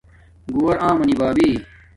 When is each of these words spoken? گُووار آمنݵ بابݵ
گُووار 0.53 0.77
آمنݵ 0.89 1.13
بابݵ 1.19 1.51